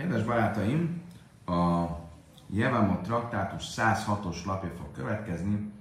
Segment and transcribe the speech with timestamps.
[0.00, 1.02] Kedves barátaim,
[1.46, 1.86] a
[2.50, 5.72] Jevamot traktátus 106-os lapja fog következni,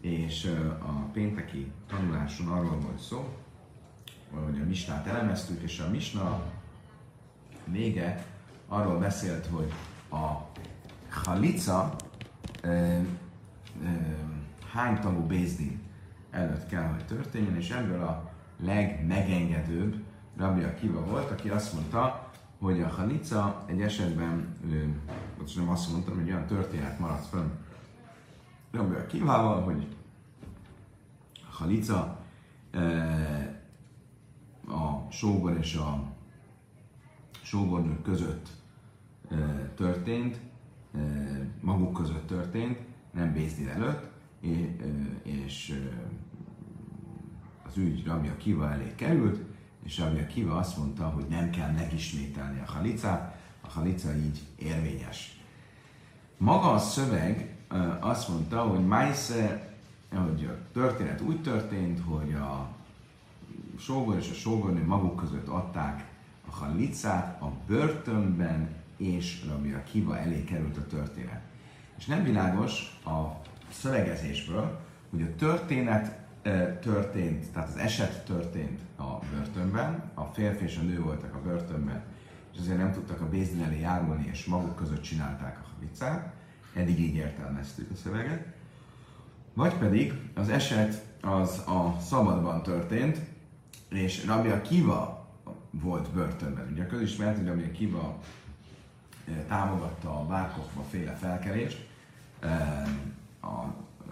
[0.00, 0.44] és
[0.82, 3.36] a pénteki tanuláson arról volt szó,
[4.30, 6.42] hogy a misnát elemeztük, és a misna
[7.64, 8.24] vége
[8.68, 9.72] arról beszélt, hogy
[10.10, 10.46] a
[11.10, 11.94] halica
[12.62, 13.04] e, e,
[14.72, 15.80] hány tagú bézdin
[16.30, 20.02] előtt kell, hogy történjen, és ebből a legmegengedőbb
[20.36, 22.21] Rabbi Akiva volt, aki azt mondta,
[22.62, 24.56] hogy a halica egy esetben,
[25.56, 27.48] nem azt mondtam, hogy olyan történet maradt fönn
[28.70, 29.86] Rabbi Akivával, hogy
[31.34, 32.24] a halica
[34.68, 36.12] a sógor és a
[37.42, 38.48] sógornő között
[39.74, 40.40] történt,
[41.60, 42.78] maguk között történt,
[43.10, 44.10] nem Bézdin előtt,
[45.22, 45.88] és
[47.66, 49.51] az ügy Rabbi Akiva elé került,
[49.84, 55.40] és Rabbi Akiva azt mondta, hogy nem kell megismételni a halicát, a halica így érvényes.
[56.36, 57.56] Maga a szöveg
[58.00, 59.74] azt mondta, hogy Májsze,
[60.14, 62.68] hogy a történet úgy történt, hogy a
[63.78, 66.10] sógor és a sógornő maguk között adták
[66.48, 71.40] a halicát a börtönben, és Rabbi Akiva elé került a történet.
[71.98, 76.21] És nem világos a szövegezésből, hogy a történet
[76.80, 82.02] történt, tehát az eset történt a börtönben, a férfi és a nő voltak a börtönben,
[82.52, 86.32] és azért nem tudtak a Bézdin elé járulni, és maguk között csinálták a havicát,
[86.74, 88.46] eddig így értelmeztük a szöveget.
[89.54, 93.18] Vagy pedig az eset az a szabadban történt,
[93.88, 95.28] és Rabia Kiva
[95.70, 96.68] volt börtönben.
[96.72, 98.18] Ugye közismert, hogy Rabia Kiva
[99.48, 101.88] támogatta a Bárkokba féle felkerést
[103.42, 103.64] a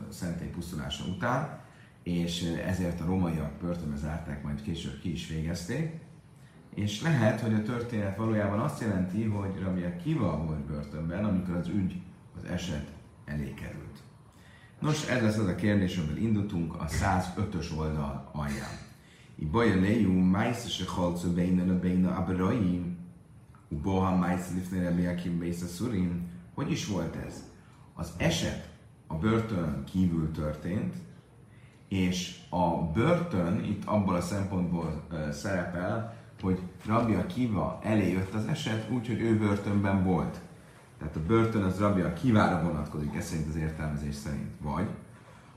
[0.08, 1.58] szentély pusztulása után,
[2.02, 5.92] és ezért a romaiak börtönbe zárták, majd később ki is végezték.
[6.74, 11.68] És lehet, hogy a történet valójában azt jelenti, hogy Rabbi Akiva volt börtönben, amikor az
[11.68, 12.00] ügy,
[12.36, 12.86] az eset
[13.24, 14.02] elé került.
[14.80, 18.88] Nos, ez lesz az a kérdés, amivel indultunk a 105-ös oldal alján.
[19.34, 22.96] I baja lejú, májsz se halcú beina a beina abraim,
[23.68, 26.28] u boha májsz lifne Rabbi Akim bész szurim.
[26.54, 27.44] Hogy is volt ez?
[27.94, 28.68] Az eset
[29.06, 30.94] a börtön kívül történt,
[31.90, 38.90] és a börtön itt abból a szempontból szerepel, hogy Rabbi Akiva elé jött az eset,
[38.90, 40.40] úgyhogy ő börtönben volt.
[40.98, 44.50] Tehát a börtön az Rabbi Akivára vonatkozik, ez szerint az értelmezés szerint.
[44.60, 44.86] Vagy,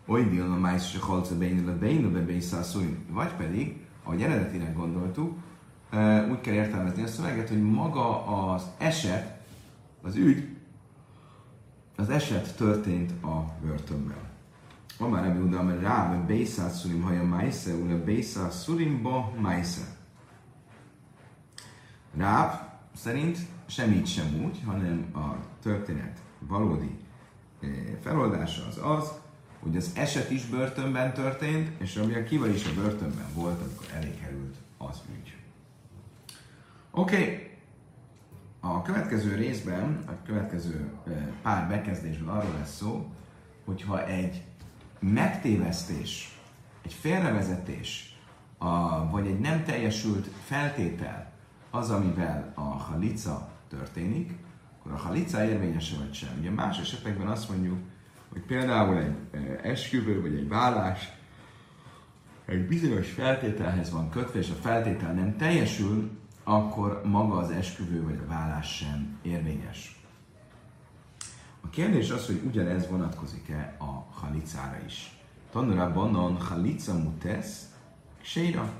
[0.05, 1.77] oly dion a májsz se halca beinül a
[3.09, 5.37] vagy pedig, ahogy eredetileg gondoltuk,
[6.29, 9.41] úgy kell értelmezni a szöveget, hogy maga az eset,
[10.01, 10.57] az ügy,
[11.95, 14.32] az eset történt a börtönben.
[14.97, 19.81] Amár Rebbe Uda, mert rá, hogy Bészá Szurim haja Májsze, ura Bészá Szurimba Májsze.
[22.17, 22.51] Ráb
[22.95, 26.97] szerint sem így, sem úgy, hanem a történet valódi
[27.61, 27.69] eh,
[28.01, 29.11] feloldása az az,
[29.59, 33.85] hogy az eset is börtönben történt, és ami a kival is a börtönben volt, amikor
[33.93, 35.35] elé került az ügy.
[36.91, 37.51] Oké, okay.
[38.59, 43.11] a következő részben, a következő eh, pár bekezdésben arról lesz szó,
[43.65, 44.43] hogyha egy
[45.11, 46.37] megtévesztés,
[46.81, 48.17] egy félrevezetés,
[48.57, 51.31] a, vagy egy nem teljesült feltétel
[51.69, 54.33] az, amivel a halica történik,
[54.79, 56.29] akkor a halica érvényese vagy sem.
[56.39, 57.77] Ugye más esetekben azt mondjuk,
[58.31, 59.15] hogy például egy
[59.63, 61.11] esküvő vagy egy vállás
[62.45, 66.11] egy bizonyos feltételhez van kötve, és a feltétel nem teljesül,
[66.43, 70.02] akkor maga az esküvő vagy a vállás sem érvényes.
[71.65, 75.17] A kérdés az, hogy ugyanez vonatkozik-e a halicára is.
[75.51, 77.65] Tanra banon halica mutesz,
[78.21, 78.71] séra.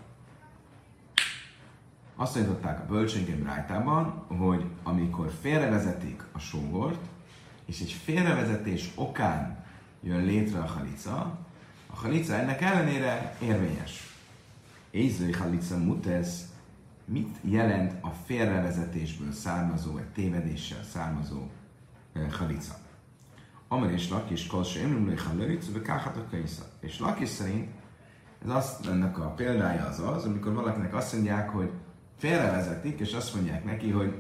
[2.16, 7.06] Azt tanították a bölcsönként rájtában, hogy amikor félrevezetik a sógort,
[7.66, 9.64] és egy félrevezetés okán
[10.02, 11.40] jön létre a halica,
[11.88, 14.18] a halica ennek ellenére érvényes.
[14.92, 16.52] Ézői halica mutesz,
[17.06, 21.50] mit jelent a félrevezetésből származó, egy tévedéssel származó
[22.38, 22.83] halica.
[23.74, 26.64] Amar és Lakis kolse emlőmlői halőjc, vagy káhatok könysza.
[26.80, 27.72] És Lakis szerint
[28.44, 31.72] ez azt, ennek a példája az az, amikor valakinek azt mondják, hogy
[32.18, 34.14] félrevezetik, és azt mondják neki, hogy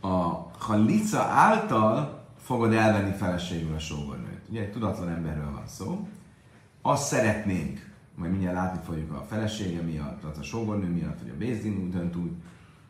[0.00, 0.16] a
[0.58, 4.48] halica által fogod elvenni feleségül a sógornőt.
[4.48, 6.08] Ugye egy tudatlan emberről van szó.
[6.82, 11.36] Azt szeretnénk, majd mindjárt látni fogjuk a felesége miatt, tehát a sógornő miatt, vagy a
[11.38, 12.32] bézdin dönt úgy,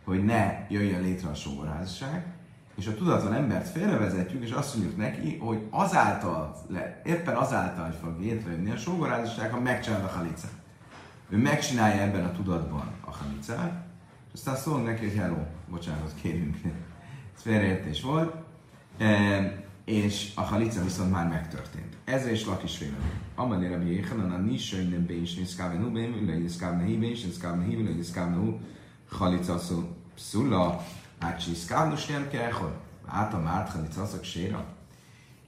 [0.04, 2.34] hogy ne jöjjön létre a sógorházasság,
[2.76, 6.56] és a tudatlan embert félrevezetjük, és azt mondjuk neki, hogy azáltal,
[7.04, 10.52] éppen azáltal, hogy fog létrejönni a sógorházasság, ha megcsinálod a halicát.
[11.28, 13.84] Ő megcsinálja ebben a tudatban a halicát,
[14.26, 15.38] és aztán szól neki, hogy hello,
[15.70, 16.56] bocsánat, kérünk.
[17.34, 18.34] Ez félreértés volt.
[18.98, 21.96] E, és a halica viszont már megtörtént.
[22.04, 23.20] Ez és lakis vélemény.
[23.34, 27.10] Amelé Rabbi Jéhanan a nisha innen be is niszkávne hu, ben ülő niszkávne hi, ben
[27.10, 27.96] is niszkávne hi,
[29.10, 30.84] halica szó pszula,
[31.18, 32.50] ácsi niszkávne sem kell,
[33.06, 34.64] át a márt halica szok séra.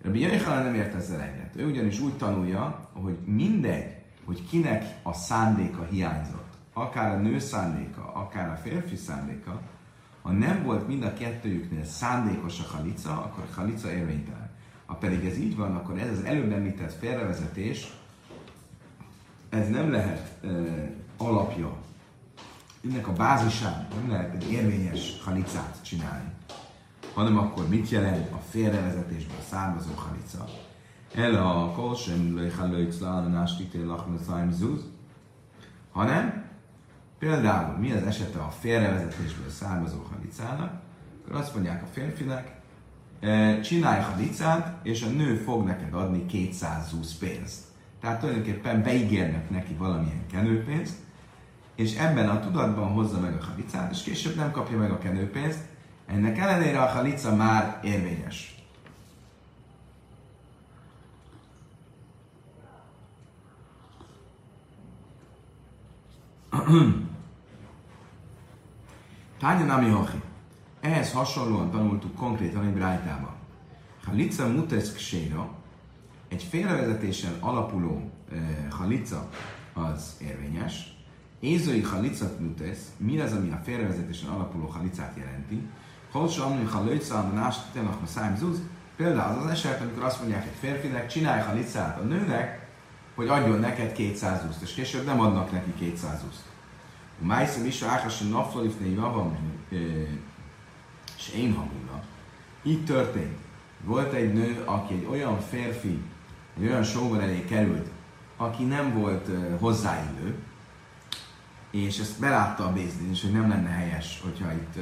[0.02, 1.56] Rabbi Jéhanan nem ért ezzel egyet.
[1.56, 3.94] Ő ugyanis úgy tanulja, hogy mindegy,
[4.24, 9.60] hogy kinek a szándéka hiányzott, akár a nő szándéka, akár a férfi szándéka,
[10.22, 14.50] ha nem volt mind a kettőjüknél szándékos a halica, akkor a halica érvénytelen.
[14.86, 17.92] Ha pedig ez így van, akkor ez az előbb említett félrevezetés,
[19.48, 20.48] ez nem lehet e,
[21.16, 21.76] alapja,
[22.84, 26.30] ennek a bázisán nem lehet egy érvényes halicát csinálni,
[27.14, 30.44] hanem akkor mit jelent a félrevezetésből származó halica?
[31.14, 34.84] El a kolsem lejhalőjc lánánástítél lachnaszájm zúz,
[35.92, 36.46] hanem
[37.18, 40.80] Például mi az esete a félrevezetésből származó halicának,
[41.22, 42.56] akkor azt mondják a férfinek,
[43.20, 47.62] e, csinálj halicát, és a nő fog neked adni 220 pénzt.
[48.00, 50.96] Tehát tulajdonképpen beígérnek neki valamilyen kenőpénzt,
[51.78, 55.58] és ebben a tudatban hozza meg a halicát, és később nem kapja meg a kenőpénzt,
[56.06, 58.54] ennek ellenére a halica már érvényes.
[69.40, 70.22] Tánya Nami Hachi.
[70.80, 73.34] Ehhez hasonlóan tanultuk konkrétan egy brájtában.
[74.04, 75.50] Halica mutesz kséra,
[76.28, 78.36] egy félrevezetésen alapuló e,
[78.70, 79.28] halica
[79.72, 80.97] az érvényes.
[81.40, 85.62] Ézői halica mutesz, mi az, ami a félrevezetésen alapuló halicát jelenti?
[86.10, 88.60] Holsa amni halica, a nást tényleg a zúz.
[88.96, 92.66] Például az az eset, amikor azt mondják egy férfinek, csinálj halicát a nőnek,
[93.14, 96.42] hogy adjon neked 200 úszt, és később nem adnak neki 200 úszt.
[97.18, 98.24] Májszem is áhás a
[98.94, 99.36] javam,
[101.16, 102.02] és én hamula.
[102.62, 103.38] Így történt.
[103.84, 106.02] Volt egy nő, aki egy olyan férfi,
[106.58, 107.88] egy olyan sógor elé került,
[108.36, 110.34] aki nem volt hozzáillő,
[111.70, 114.74] és ezt belátta a Bézdin is, hogy nem lenne helyes, hogyha itt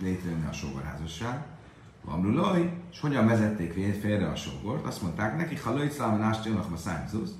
[0.00, 1.44] létrejönne a sógorházasság.
[2.04, 4.86] Vamlulaj, és hogyan vezették félre a sógort?
[4.86, 7.30] Azt mondták neki, ha lőjtszlámon ást jönnek a számzusz,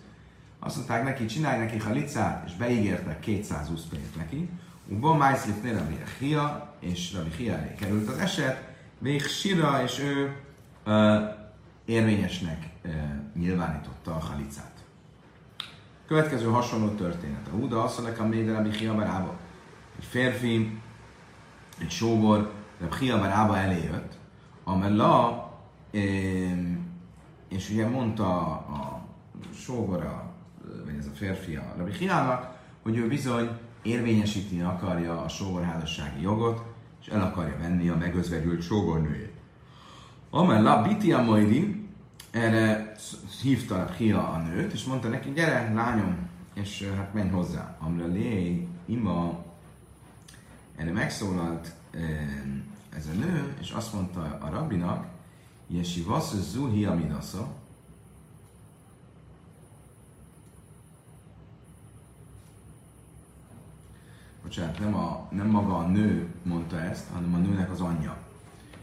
[0.58, 4.48] azt mondták neki, csinálj neki halicát, és beígértek 220 pénzt neki.
[4.88, 10.36] Uba Májszlifnél Rabbi Hia, és Rabbi Hia elé került az eset, még Sira, és ő
[10.86, 11.22] uh,
[11.84, 12.92] érvényesnek uh,
[13.34, 14.71] nyilvánította a halicát.
[16.12, 17.46] Következő hasonló történet.
[17.52, 19.36] A Huda azt mondja, hogy Rabbi Hia Barába.
[19.98, 20.78] Egy férfi,
[21.78, 24.18] egy sógor, Rabbi Hia Barába elé jött,
[24.64, 25.50] amella,
[27.48, 29.06] és ugye mondta a
[29.54, 30.32] sógora
[30.84, 33.50] vagy ez a férfi a Rabbi Hiának, hogy ő bizony
[33.82, 36.62] érvényesíteni akarja a sógorházassági jogot,
[37.00, 39.32] és el akarja venni a megözvegyült sógornőjét.
[40.30, 41.38] Amella Biti a
[42.30, 42.81] erre
[43.42, 47.76] hívta Hia a nőt, és mondta neki, gyere, lányom, és hát menj hozzá.
[47.80, 49.44] Amra lé, ima,
[50.76, 51.74] erre megszólalt
[52.96, 55.06] ez a nő, és azt mondta a rabbinak,
[55.66, 57.48] Jesi vasz zuhi amidasza,
[64.42, 68.16] bocsánat, nem, a, nem maga a nő mondta ezt, hanem a nőnek az anyja.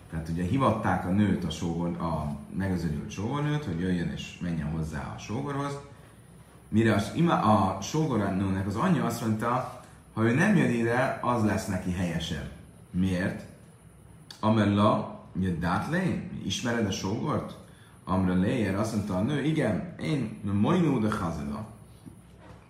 [0.09, 5.13] Tehát ugye hivatták a nőt, a, sógor, a megözögyült sógornőt, hogy jöjjön és menjen hozzá
[5.15, 5.77] a sógorhoz.
[6.69, 9.81] Mire az, ima, a sógornőnek az anyja azt mondta,
[10.13, 12.49] ha ő nem jön ide, az lesz neki helyesebb.
[12.91, 13.43] Miért?
[14.39, 15.19] Amella,
[15.59, 17.57] dátlé, ismered a sógort?
[18.03, 21.67] Amra léjer azt mondta a nő, igen, én majnú de hazela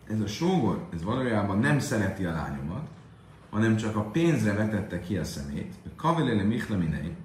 [0.10, 2.88] ez a sógor, ez valójában nem szereti a lányomat,
[3.50, 5.74] hanem csak a pénzre vetette ki a szemét.
[5.96, 7.16] Kavilele Michleminei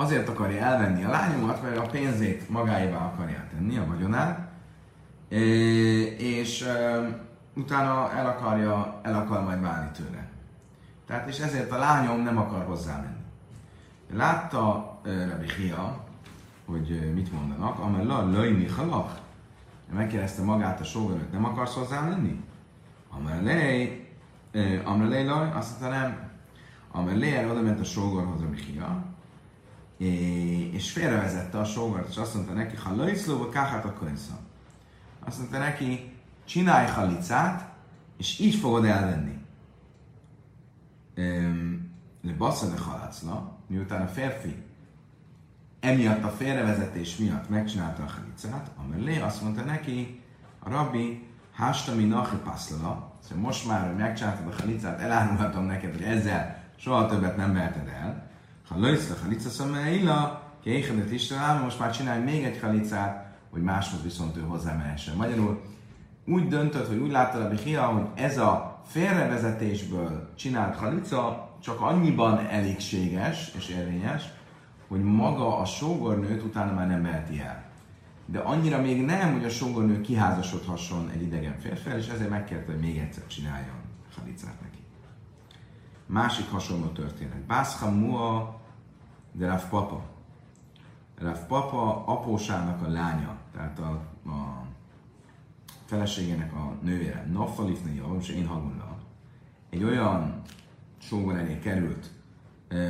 [0.00, 4.48] azért akarja elvenni a lányomat, mert a pénzét magáévá akarja tenni, a vagyonát,
[6.18, 6.64] és
[7.54, 10.28] utána el akarja, el akar majd válni tőle.
[11.06, 13.24] Tehát és ezért a lányom nem akar hozzá menni.
[14.12, 16.04] Látta Rabbi Hia,
[16.64, 19.20] hogy mit mondanak, amely la löjni halak,
[19.92, 22.44] megkérdezte magát a sógornőt, nem akarsz hozzá menni?
[23.10, 24.04] Amelé,
[24.84, 26.28] Amelé laj, azt mondta nem.
[26.92, 29.04] Amelé oda ment a sógorhoz, a Michia,
[30.72, 34.38] és félrevezette a sógort, és azt mondta neki, ha lajszlóba káhát, akkor iszom.
[35.24, 36.12] Azt mondta neki,
[36.44, 37.72] csinálj halicát,
[38.18, 39.38] és így fogod elvenni.
[42.22, 44.62] Le basszane halácna, miután a férfi
[45.80, 50.22] emiatt a félrevezetés miatt megcsinálta a halicát, Amelé azt mondta neki,
[50.58, 56.02] a rabbi, Hástami nachi paszlala, szóval most már, hogy megcsináltad a halicát, elárulhatom neked, hogy
[56.02, 58.29] ezzel soha többet nem verted el.
[58.70, 64.02] Ha lősz a halica szameila, kéhedet is most már csinálj még egy halicát, hogy máshoz
[64.02, 65.16] viszont ő hozzámehessen.
[65.16, 65.60] Magyarul
[66.26, 72.38] úgy döntött, hogy úgy látta a Bihia, hogy ez a félrevezetésből csinált halica csak annyiban
[72.38, 74.24] elégséges és érvényes,
[74.88, 77.64] hogy maga a sógornőt utána már nem veheti el.
[78.26, 82.80] De annyira még nem, hogy a sógornő kiházasodhasson egy idegen férfivel, és ezért megkérte, hogy
[82.80, 83.76] még egyszer csináljon
[84.18, 84.78] halicát neki.
[86.06, 87.46] Másik hasonló történet.
[87.46, 88.59] Bászha Mua
[89.32, 90.02] de Rav Papa.
[91.18, 93.90] Rav Papa apósának a lánya, tehát a,
[94.28, 94.66] a
[95.84, 98.98] feleségének a nővére, Naffalifnai, és én Hagunla,
[99.70, 100.42] egy olyan
[100.98, 102.10] sógor elé került,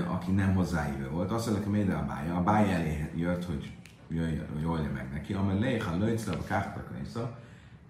[0.08, 1.30] aki nem hozzáívő volt.
[1.30, 3.72] Azt mondja, hogy a bája, a bája elé jött, hogy
[4.08, 6.90] jöjjön, hogy oldja meg neki, amely léha lőjtszle a káhtak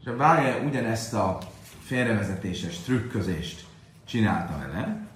[0.00, 1.38] és a bája ugyanezt a
[1.80, 3.66] félrevezetéses trükközést
[4.04, 5.08] csinálta vele,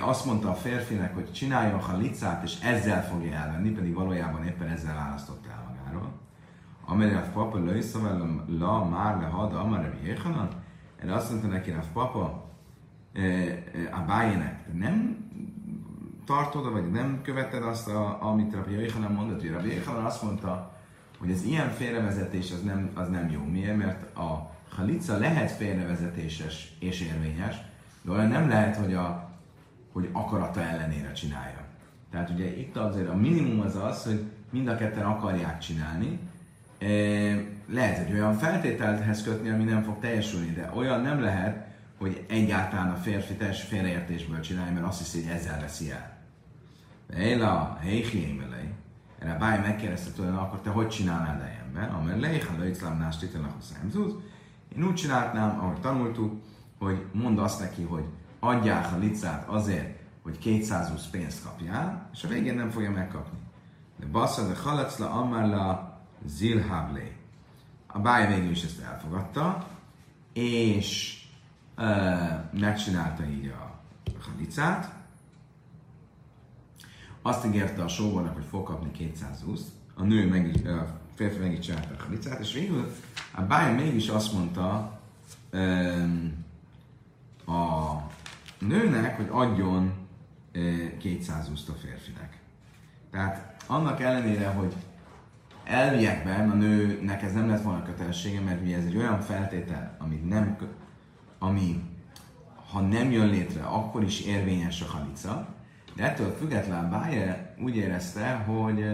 [0.00, 4.94] azt mondta a férfinek, hogy csináljon halicát, és ezzel fogja elvenni, pedig valójában éppen ezzel
[4.94, 6.12] választott el magáról.
[6.86, 10.48] Amely a papa lőjszavel la már le had, amare jéhanan,
[10.96, 12.46] erre azt mondta neki a papa,
[13.92, 15.26] a bájének, nem
[16.24, 20.76] tartod, vagy nem követed azt, a, amit Rabbi Jöjjhanan mondott, hogy Rabbi Jöjjhanan azt mondta,
[21.18, 23.44] hogy az ilyen félrevezetés az nem, az nem jó.
[23.44, 23.76] Miért?
[23.76, 27.56] Mert a halica lehet félrevezetéses és érvényes,
[28.02, 29.27] de olyan nem lehet, hogy, a,
[29.98, 31.64] hogy akarata ellenére csinálja.
[32.10, 36.18] Tehát ugye itt azért a minimum az az, hogy mind a ketten akarják csinálni,
[37.68, 41.66] lehet egy olyan feltételhez kötni, ami nem fog teljesülni, de olyan nem lehet,
[41.98, 46.16] hogy egyáltalán a férfi teljes félreértésből csinálja, mert azt hiszi, hogy ezzel veszi el.
[47.18, 48.72] Éla, heichém elej.
[49.18, 51.94] Erre a báj megkérdezte tőle, akkor te hogy csinálnál lejembe?
[51.96, 54.12] Amely lejha lejtlamnás titenek a szemzúz.
[54.76, 56.42] Én úgy csinálnám, ahogy tanultuk,
[56.78, 58.04] hogy mondd azt neki, hogy
[58.38, 63.38] adják a licát azért, hogy 220 pénzt kapjál, és a végén nem fogja megkapni.
[63.96, 67.16] De bassza, de halacla amarla zilhablé.
[67.86, 69.66] A báj végül is ezt elfogadta,
[70.32, 71.22] és
[72.50, 73.80] megcsinálta így a
[74.30, 74.94] halicát.
[77.22, 79.60] Azt ígérte a sógornak, hogy fog kapni 220.
[79.94, 82.92] A nő meg, a férfi meg is csinálta a halicát, és végül
[83.34, 84.98] a báj mégis azt mondta
[87.46, 87.96] a
[88.58, 89.92] nőnek, hogy adjon
[90.98, 92.38] 220 a férfinek.
[93.10, 94.74] Tehát annak ellenére, hogy
[95.64, 100.28] elviekben a nőnek ez nem lett volna kötelessége, mert ugye ez egy olyan feltétel, amit
[100.28, 100.56] nem
[101.38, 101.82] ami
[102.70, 105.48] ha nem jön létre, akkor is érvényes a halica,
[105.94, 108.84] de ettől független Báje úgy érezte, hogy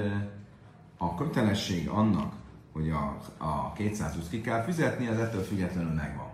[0.96, 2.34] a kötelesség annak,
[2.72, 6.32] hogy a, a 220 ki kell fizetni, az ettől függetlenül megvan.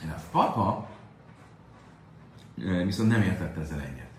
[0.00, 0.88] A papa
[2.84, 4.10] viszont nem értette ezzel egyet.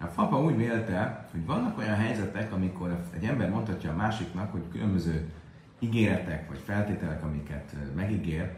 [0.00, 4.62] A papa úgy vélte, hogy vannak olyan helyzetek, amikor egy ember mondhatja a másiknak, hogy
[4.72, 5.32] különböző
[5.78, 8.54] ígéretek vagy feltételek, amiket megígér,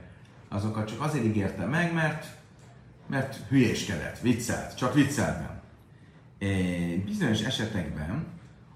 [0.49, 2.27] azokat csak azért ígérte meg, mert,
[3.07, 5.61] mert hülyéskedett, viccelt, csak vicceltem.
[7.05, 8.27] Bizonyos esetekben,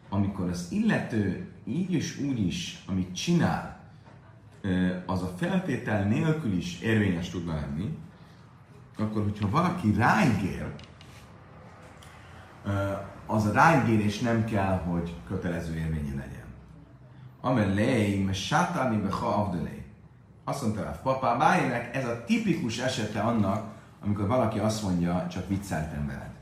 [0.08, 3.80] amikor az illető így is úgy is, amit csinál,
[5.06, 7.98] az a feltétel nélkül is érvényes tudna lenni,
[8.98, 10.72] akkor hogyha valaki ráígér,
[13.26, 16.44] az a ráígérés nem kell, hogy kötelező érvényű legyen.
[17.40, 19.54] Amelé, me sátani be ha
[20.44, 23.72] Azt mondta a papa, bájének ez a tipikus esete annak,
[24.04, 26.32] amikor valaki azt mondja, csak vicceltem veled.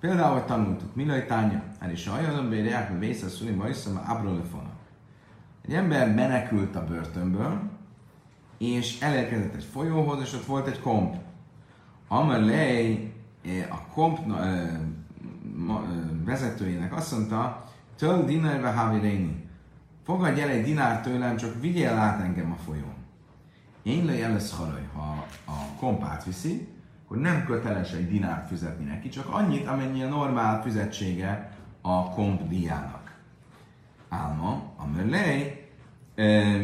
[0.00, 3.68] Például, hogy tanultuk, Milaj Tánya, el is ajánlom, hogy reák, hogy vész a szuni, ma
[3.68, 4.20] iszom a
[5.62, 7.60] Egy ember menekült a börtönből,
[8.58, 11.14] és elérkezett egy folyóhoz, és ott volt egy komp.
[12.08, 13.12] Amelé
[13.44, 14.78] eh, a komp eh, eh,
[16.24, 17.64] vezetőjének azt mondta,
[17.96, 19.44] Töl dinárbe haviréni.
[20.04, 22.94] Fogadj el egy dinár tőlem, csak vigyél át engem a folyón.
[23.82, 26.68] Én le jelesz haraj, ha a komp átviszi,
[27.06, 32.48] hogy nem köteles egy dinárt fizetni neki, csak annyit, amennyi a normál fizetsége a komp
[32.48, 33.16] díjának.
[34.08, 35.68] Álma, a möllej,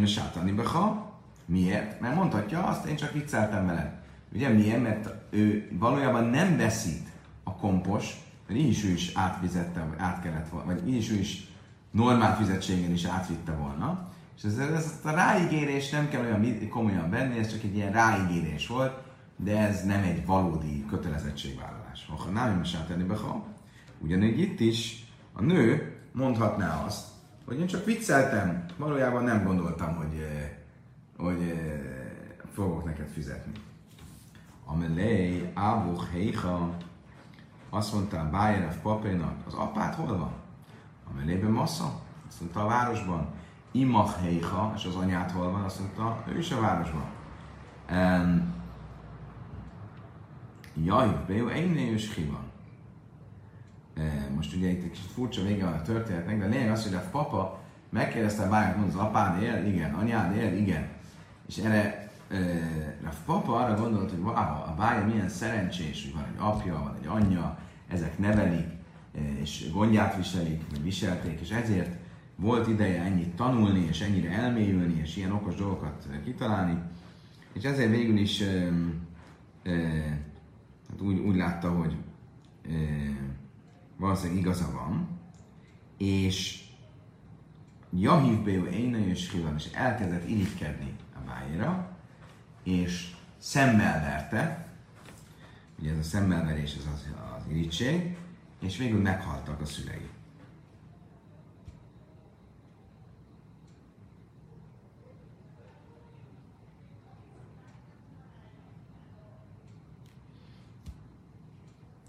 [0.07, 1.13] sátani beha,
[1.45, 2.01] miért?
[2.01, 4.02] Mert mondhatja azt, én csak vicceltem veled.
[4.35, 4.83] Ugye miért?
[4.83, 7.09] Mert ő valójában nem veszít
[7.43, 8.17] a kompos,
[8.49, 11.51] mert így is ő is átvizette, vagy át kellett volna, vagy így is ő is
[11.91, 14.11] normál fizetségen is átvitte volna.
[14.37, 18.67] És ez, ez a ráigérés nem kell olyan komolyan venni, ez csak egy ilyen ráigérés
[18.67, 18.99] volt,
[19.37, 22.11] de ez nem egy valódi kötelezettségvállalás.
[22.17, 23.47] Ha nem is tenni be, ha
[23.99, 27.07] ugyanígy itt is a nő mondhatná azt,
[27.47, 30.51] hogy én csak vicceltem, valójában nem gondoltam, hogy, eh,
[31.17, 31.81] hogy eh,
[32.53, 33.53] fogok neked fizetni.
[34.73, 36.71] Amelé, ábuch, héha,
[37.71, 40.33] azt mondta Bájerev papénak, az apát hol van?
[41.11, 43.27] Amelében massza, azt mondta a városban.
[43.73, 45.63] Imach héha, és az anyát hol van?
[45.63, 47.05] Azt mondta, ő is a városban.
[47.91, 48.55] Um,
[50.85, 52.51] Jaj, Béu, én is van.
[54.35, 56.95] Most ugye itt egy kicsit furcsa vége van a történetnek, de a lényeg az, hogy
[56.95, 57.61] a papa
[57.91, 59.67] megkérdezte báját, mondta, az apád él?
[59.67, 59.95] Igen.
[59.95, 60.57] Anyád él?
[60.57, 60.89] Igen.
[61.47, 62.02] És erre
[63.05, 66.97] a papa arra gondolt, hogy wow, a bája milyen szerencsés, hogy van egy apja, van
[67.01, 67.59] egy anyja,
[67.89, 68.67] ezek nevelik,
[69.41, 71.97] és gondját viselik, vagy viselték, és ezért
[72.37, 76.79] volt ideje ennyit tanulni, és ennyire elmélyülni, és ilyen okos dolgokat kitalálni,
[77.53, 78.69] és ezért végül is e,
[79.63, 79.73] e,
[81.01, 81.97] úgy, úgy látta, hogy
[82.65, 82.71] e,
[83.97, 85.09] valószínűleg igaza van,
[85.97, 86.65] és
[87.91, 91.92] Jahiv Béu Éne és Hilan, és elkezdett irigykedni a bájéra,
[92.63, 94.67] és szemmel verte,
[95.79, 98.17] ugye ez a szemmelverés, ez az, az irigység,
[98.61, 100.09] és végül meghaltak a szülei.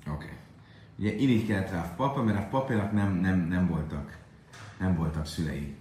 [0.08, 0.12] Oké.
[0.12, 0.38] Okay.
[0.96, 4.18] Ugye irigykedett rá a papa, mert a papának nem, nem, nem voltak,
[4.80, 5.76] nem voltak szülei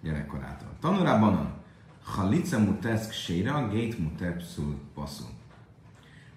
[0.00, 0.76] gyerekkorától.
[0.80, 1.59] Tanulában
[2.10, 5.28] a Chalica mutesz kséra, gét muter pszul passzul.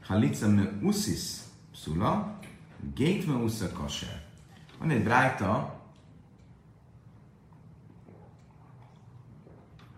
[0.05, 1.21] Chalica me usis
[1.71, 2.39] pszula,
[2.93, 4.25] gét me usza kaser.
[4.79, 5.81] Van egy brájta,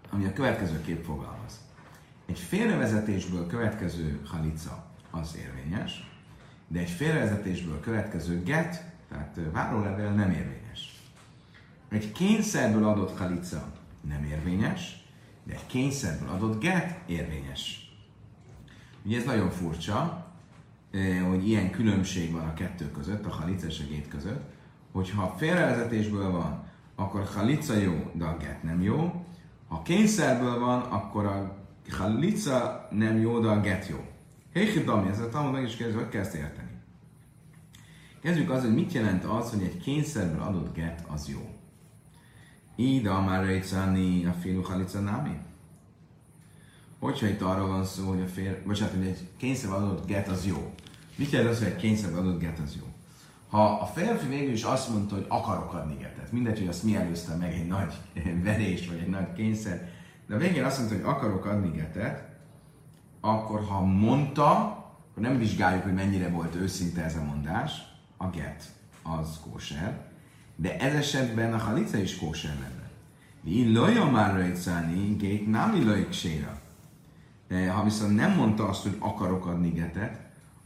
[0.10, 1.60] ami a következő kép fogalmaz.
[2.25, 6.12] Egy félrevezetésből következő halica az érvényes,
[6.67, 11.01] de egy félrevezetésből következő get, tehát várólevél nem érvényes.
[11.89, 15.04] Egy kényszerből adott halica nem érvényes,
[15.46, 17.94] de egy kényszerből adott get érvényes.
[19.05, 20.27] Ugye ez nagyon furcsa,
[21.27, 24.53] hogy ilyen különbség van a kettő között, a halica és a gét között,
[24.92, 26.64] hogyha félrevezetésből van,
[26.96, 29.25] akkor a halica jó, de a get nem jó.
[29.68, 31.58] Ha kényszerből van, akkor a
[31.90, 34.05] halica nem jó, de a get jó.
[34.53, 36.70] Héhidami, ez a tanul meg is kérdezi, hogy ezt érteni.
[38.22, 41.50] Kezdjük az, hogy mit jelent az, hogy egy kényszerből adott get az jó.
[42.75, 45.38] Ida már rejtszáni a filu halica námi?
[47.00, 50.46] Hogyha itt arról van szó, hogy a fér, hát, hogy egy kényszer adott get az
[50.46, 50.74] jó.
[51.16, 52.83] Mit jelent az, hogy egy kényszer adott get az jó?
[53.50, 56.96] Ha a férfi végül is azt mondta, hogy akarok adni getet, mindegy, hogy azt mi
[56.96, 57.94] előzte meg egy nagy
[58.44, 59.90] verés, vagy egy nagy kényszer,
[60.27, 62.24] de a végén azt mondta, hogy akarok adni getet,
[63.22, 64.51] akkor ha mondta,
[65.11, 67.72] akkor nem vizsgáljuk, hogy mennyire volt őszinte ez a mondás,
[68.18, 68.64] a get
[69.03, 70.07] az kóser,
[70.55, 72.89] de ez esetben a halica is kóser lenne.
[73.41, 76.59] Mi loja már rejtszáni, gét nem illajk séra.
[77.74, 80.20] Ha viszont nem mondta azt, hogy akarok adni getet,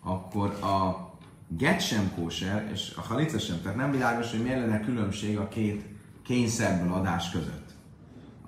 [0.03, 1.09] akkor a
[1.47, 3.61] get sem kóser, és a halica sem.
[3.61, 5.85] Tehát nem világos, hogy miért lenne különbség a két
[6.23, 7.69] kényszerből adás között.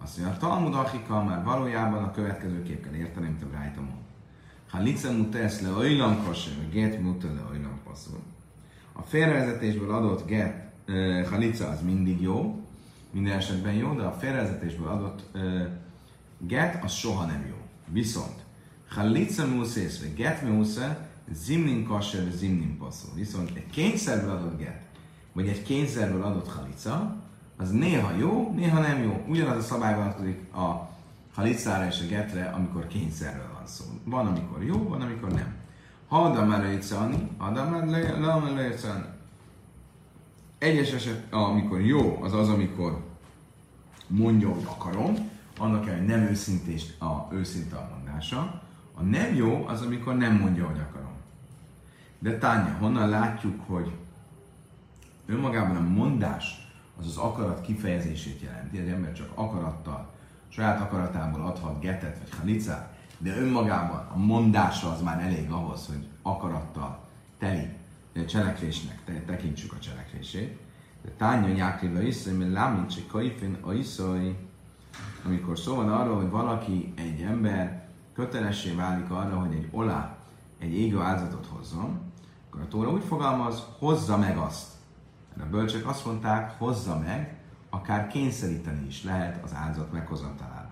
[0.03, 3.81] Azt mondja, a Talmud Achika már valójában a következő kép kell érteni, mint a Brájta
[3.81, 4.01] mond.
[4.69, 8.19] Halica mutesz le olyan kosher, get muta le olyan passzol.
[8.93, 10.70] A félrevezetésből adott get
[11.29, 12.59] halica az mindig jó,
[13.11, 15.37] minden esetben jó, de a félrevezetésből adott
[16.37, 17.55] get az soha nem jó.
[17.87, 18.35] Viszont
[18.89, 20.97] halica muszész, vagy get musza,
[21.31, 23.11] zimnin kasser, zimnin passzol.
[23.15, 24.81] Viszont egy kényszerből adott get,
[25.33, 27.15] vagy egy kényszerből adott halica,
[27.57, 29.23] az néha jó, néha nem jó.
[29.27, 30.89] Ugyanaz a szabály vonatkozik a
[31.33, 33.83] halicára és a getre, amikor kényszerről van szó.
[34.03, 35.55] Van, amikor jó, van, amikor nem.
[36.07, 37.87] Ha adam már lejtszani, adam már
[38.55, 39.03] lejtszani.
[40.61, 43.03] Egyes eset, amikor jó, az az, amikor
[44.07, 48.61] mondja, hogy akarom, annak kell, hogy nem őszintés a őszinte a mondása.
[48.93, 51.13] A nem jó az, amikor nem mondja, hogy akarom.
[52.19, 53.91] De Tánya, honnan látjuk, hogy
[55.25, 60.13] önmagában a mondás az az akarat kifejezését jelenti, az ember csak akarattal,
[60.47, 66.07] saját akaratából adhat getet vagy halicát, de önmagában a mondása az már elég ahhoz, hogy
[66.21, 66.99] akarattal
[67.37, 67.79] teli
[68.25, 70.59] cselekvésnek te, tekintsük a cselekvését.
[71.03, 74.35] De tánya nyákriva iszai, mert lámincsi kaifin a iszai,
[75.25, 80.17] amikor szó van arról, hogy valaki, egy ember kötelessé válik arra, hogy egy olá,
[80.59, 81.99] egy égő áldozatot hozzon,
[82.47, 84.69] akkor a Tóra úgy fogalmaz, hozza meg azt.
[85.33, 87.35] Mert a bölcsök azt mondták, hozza meg,
[87.69, 90.69] akár kényszeríteni is lehet az áldozat meghozatalára.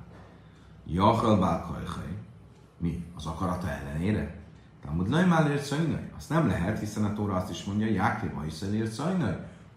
[0.85, 2.17] Jachal bálkajhaj.
[2.77, 3.05] Mi?
[3.15, 4.38] Az akarata ellenére?
[4.85, 6.09] Talmud Lajmál ért szajnaj?
[6.17, 9.01] Azt nem lehet, hiszen a Tóra azt is mondja, Jákéba is ért.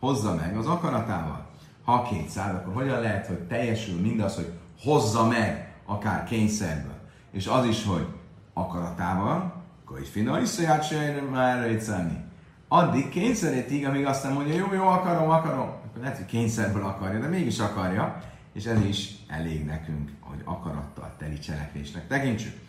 [0.01, 1.47] Hozza meg az akaratával.
[1.85, 6.99] Ha 200, akkor hogyan lehet, hogy teljesül mindaz, hogy hozza meg akár kényszerből,
[7.31, 8.07] és az is, hogy
[8.53, 12.25] akaratával, akkor egy fina iszaját se már egyszerni.
[12.69, 15.69] Addig kényszerítig, amíg azt nem mondja, jó, jó, akarom, akarom.
[15.69, 21.15] Akkor lehet, hogy kényszerből akarja, de mégis akarja, és ez is elég nekünk, hogy akarattal
[21.19, 22.61] teli cselekvésnek tekintsük.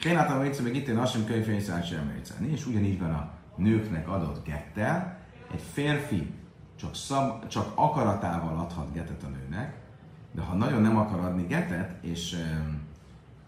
[0.00, 4.44] Kénátam, hogy még itt én azt sem könyvfényszállt sem És ugyanígy van a nőknek adott
[4.44, 5.18] gettel,
[5.52, 6.34] egy férfi
[6.76, 9.74] csak, szab, csak akaratával adhat getet a nőnek,
[10.32, 12.32] de ha nagyon nem akar adni getet, és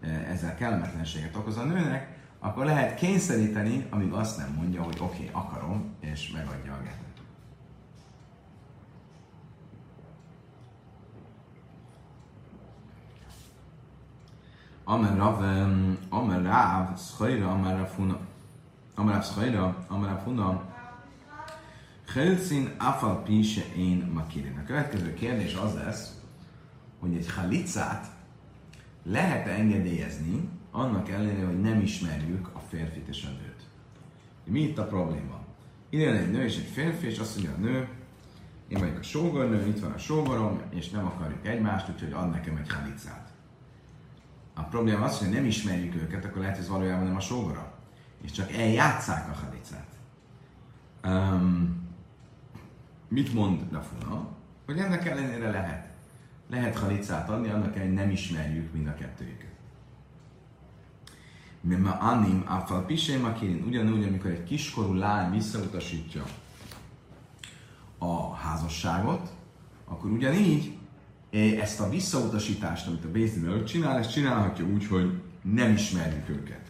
[0.01, 5.15] e, ezzel kellemetlenséget okoz a nőnek, akkor lehet kényszeríteni, amíg azt nem mondja, hogy oké,
[5.15, 7.12] okay, akarom, és megadja a getet.
[14.93, 15.41] Amer Rav,
[16.09, 18.19] Amer Rav, Schajra, Amer Rav Huna.
[18.95, 20.61] Amer Rav Schajra, Amer Rav Huna.
[22.13, 24.57] Helszin afal pise én makirin.
[24.63, 26.21] A következő kérdés az lesz,
[26.99, 28.07] hogy egy halicát
[29.03, 33.67] lehet-e engedélyezni, annak ellenére, hogy nem ismerjük a férfit és a nőt.
[34.43, 35.39] Mi itt a probléma?
[35.89, 37.87] Ide egy nő és egy férfi, és azt mondja a nő,
[38.67, 42.55] én vagyok a sógornő, itt van a sógorom, és nem akarjuk egymást, úgyhogy ad nekem
[42.55, 43.32] egy halicát.
[44.53, 47.73] A probléma az, hogy nem ismerjük őket, akkor lehet, hogy ez valójában nem a sógora.
[48.21, 49.87] És csak eljátszák a halicát.
[51.03, 51.87] Um,
[53.07, 54.27] mit mond Rafuna?
[54.65, 55.87] Hogy ennek ellenére lehet.
[56.49, 59.51] Lehet halicát adni, annak ellenére nem ismerjük mind a kettőjüket.
[61.61, 66.23] Mema anim afal pisé makirin, ugyanúgy, amikor egy kiskorú lány visszautasítja
[67.97, 69.33] a házasságot,
[69.85, 70.72] akkor ugyanígy
[71.33, 76.61] ezt a visszautasítást, amit a Bézdin csinál, ezt csinálhatja úgy, hogy nem ismerjük őket.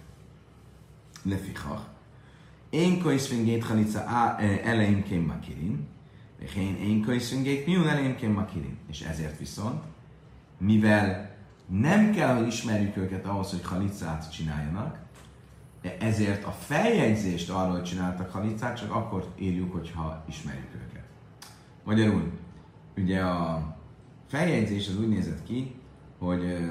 [1.24, 1.82] Lefichach.
[2.70, 5.88] Én kajszvingét halica elején makirin,
[6.58, 8.78] én én kajszvingét miun elején makirin.
[8.90, 9.84] És ezért viszont,
[10.58, 14.98] mivel nem kell, hogy ismerjük őket ahhoz, hogy halicát csináljanak,
[15.82, 21.04] de ezért a feljegyzést arról, hogy csináltak halicát, csak akkor írjuk, hogyha ismerjük őket.
[21.84, 22.32] Magyarul,
[22.98, 23.76] ugye a
[24.34, 25.76] feljegyzés az úgy nézett ki,
[26.18, 26.70] hogy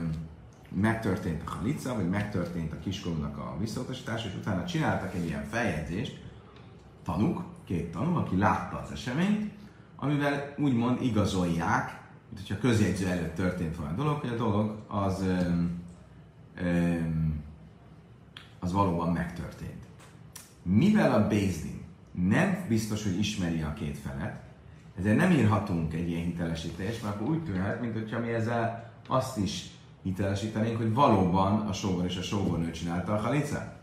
[0.68, 6.20] megtörtént a halica, vagy megtörtént a kiskorúnak a visszautasítás, és utána csináltak egy ilyen feljegyzést,
[7.04, 9.52] tanuk, két tanú, aki látta az eseményt,
[9.96, 15.24] amivel úgymond igazolják, mint hogyha közjegyző előtt történt volna a dolog, hogy a dolog az,
[18.60, 19.84] az valóban megtörtént.
[20.62, 24.51] Mivel a Bézdin nem biztos, hogy ismeri a két felet,
[24.98, 29.38] ezért nem írhatunk egy ilyen hitelesítést, mert akkor úgy tűnhet, mint hogyha mi ezzel azt
[29.38, 29.70] is
[30.02, 33.80] hitelesítenénk, hogy valóban a sógor és a sógornő csinálta a halicát.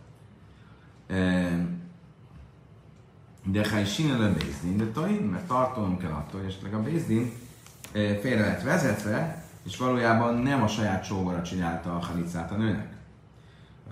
[3.43, 6.81] De ha is sinel a Bézdin, de tain, mert tartanom kell attól, hogy esetleg a
[6.83, 7.31] Bézdin
[7.91, 12.97] félre lett vezetve, és valójában nem a saját sógora csinálta a halicát a nőnek.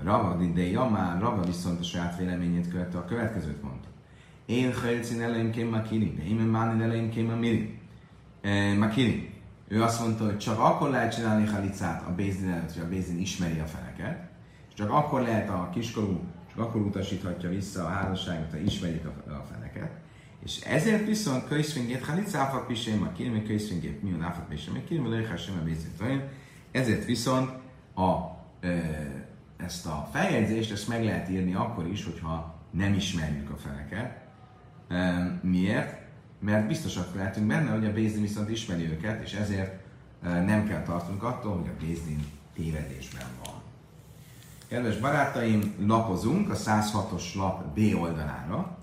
[0.03, 3.87] Rava de Jamán, Rava viszont a saját véleményét követte a következőt mondta.
[4.48, 7.80] Én Helcin elején Makiri, én Mánin elején Miri.
[8.78, 9.30] Makiri.
[9.68, 13.20] Ő azt mondta, hogy csak akkor lehet csinálni halicát a Bézdin előtt, hogy a Bézdin
[13.20, 14.30] ismeri a feleket,
[14.68, 19.32] és csak akkor lehet a kiskorú, csak akkor utasíthatja vissza a házasságot, ha ismerik a,
[19.32, 19.92] a feleket.
[20.44, 25.56] És ezért viszont könyvszvingét halicáfak pisém, a kirmi könyvszvingét mi a náfak pisém, kirmi lőhessem
[25.62, 26.24] a Bézdin
[26.72, 27.50] Ezért viszont
[27.96, 28.12] a,
[28.60, 28.70] e,
[29.58, 34.27] ezt a feljegyzést, ezt meg lehet írni akkor is, hogyha nem ismerjük a feleket,
[35.41, 36.06] Miért?
[36.39, 39.82] Mert biztosak lehetünk benne, hogy a Bézdin viszont ismeri őket, és ezért
[40.21, 43.56] nem kell tartunk attól, hogy a Bézdin tévedésben van.
[44.67, 48.78] Kedves barátaim, lapozunk a 106-os lap B oldalára,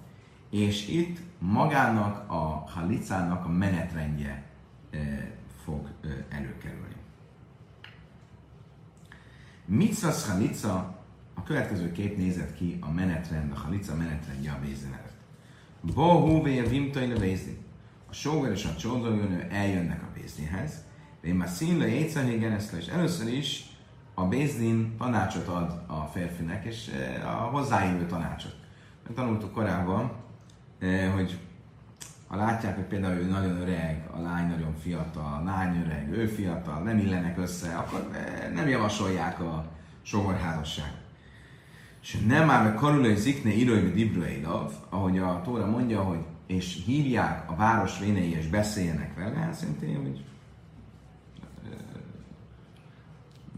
[0.51, 4.43] és itt magának a halicának a menetrendje
[5.65, 5.89] fog
[6.29, 6.95] előkerülni.
[9.65, 10.99] Mitzvah halica,
[11.35, 15.04] a következő kép nézett ki a menetrend, a halica menetrendje a Bézdin előtt.
[15.93, 17.59] Bohu a vimtaina bézdin.
[18.11, 20.73] A sóger és a csodolőnő eljönnek a bézdinhez,
[21.21, 23.67] de én már színle éjszahégen ezt és először is
[24.15, 28.57] a bézdin tanácsot ad a férfinek, és eh, a hozzáillő tanácsot.
[29.03, 30.13] Mert tanultuk korábban,
[30.79, 31.39] eh, hogy
[32.27, 36.27] ha látják, hogy például ő nagyon öreg, a lány nagyon fiatal, a lány öreg, ő
[36.27, 39.65] fiatal, nem illenek össze, akkor eh, nem javasolják a
[40.03, 41.04] sógorházasságot.
[42.05, 47.51] És nem már meg karulai zikne írói dibrueilav, ahogy a Tóra mondja, hogy és hívják
[47.51, 50.25] a város vénei és beszéljenek vele, hát szerintem, hogy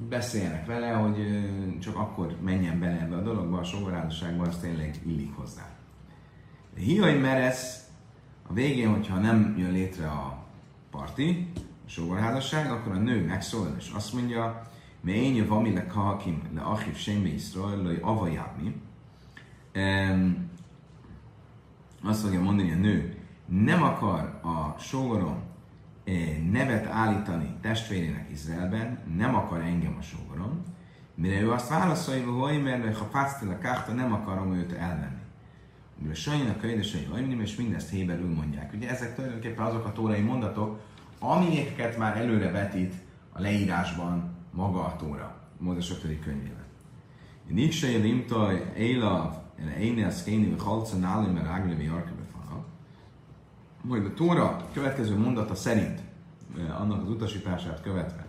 [0.08, 1.16] beszéljenek vele, hogy
[1.80, 5.68] csak akkor menjen bele ebbe a dologba, a sógorházasságba, az tényleg illik hozzá.
[6.74, 7.84] De hiaj meresz,
[8.48, 10.44] a végén, hogyha nem jön létre a
[10.90, 11.52] parti,
[11.86, 14.62] a sógorházasság, akkor a nő megszólal, és azt mondja,
[15.12, 18.74] én vami le kahakim le achiv semmi iszrael, le avajábmi.
[22.02, 23.16] Azt fogja mondani a nő,
[23.46, 25.42] nem akar a sógorom
[26.04, 30.62] eh, nevet állítani testvérének Izraelben, nem akar engem a sógorom,
[31.14, 35.24] mire ő azt válaszolja, hogy mert ha páctél a kárta, nem akarom őt elvenni.
[35.98, 38.72] Mire sajnak a édesei ajnim, és mindezt héberül mondják.
[38.72, 40.80] Ugye ezek tulajdonképpen azok a tórai mondatok,
[41.18, 42.94] amiket már előre vetít
[43.32, 46.00] a leírásban maga a tóra, Mózes 5.
[46.20, 46.64] könyvében.
[47.46, 49.44] Niksei limtaj éla,
[49.78, 52.24] éne a szkéni, vagy halca nálim, mert arkebe
[53.86, 56.00] majd a Tóra következő mondata szerint,
[56.78, 58.26] annak az utasítását követve,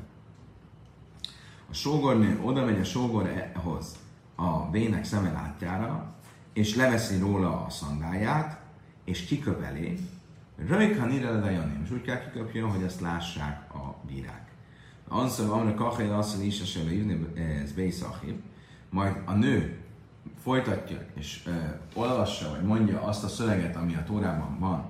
[1.70, 3.96] a sógornő oda megy a sógorhoz
[4.36, 6.16] a vének szeme látjára,
[6.54, 8.62] és leveszi róla a szandáját,
[9.04, 10.00] és kiköp elé,
[10.68, 14.46] Rajka nire és úgy kell kiköpjön, hogy ezt lássák a bírák.
[15.08, 17.28] Az, amire kachel azt is, írni
[17.63, 18.41] ez beisachib,
[18.89, 19.78] majd a nő
[20.43, 21.54] folytatja és uh,
[21.93, 24.86] olvassa, vagy mondja azt a szöveget, ami a Tórában van,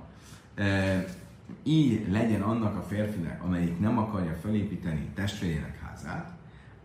[1.64, 6.32] így legyen annak a férfinek, amelyik nem akarja felépíteni testvérének házát,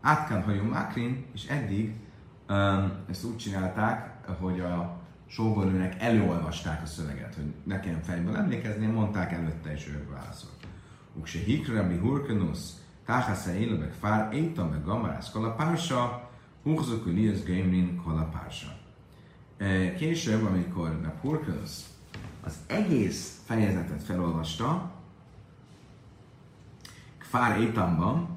[0.00, 1.94] át kell hajó Mákrin, és eddig
[2.48, 9.32] um, ezt úgy csinálták, hogy a sógornőnek előolvasták a szöveget, hogy nekem fejből emlékezni, mondták
[9.32, 10.66] előtte, és ő válaszolt.
[11.14, 16.30] Ukse hikrabi hurkanusz, táhásze élőbek fár, éjtam meg gamarász kalapársa,
[16.62, 18.76] húzok liasz gamerin kalapársa.
[19.96, 21.86] Később, amikor hurkanusz
[22.40, 24.90] az egész fejezetet felolvasta,
[27.18, 28.28] Kfár Étamban,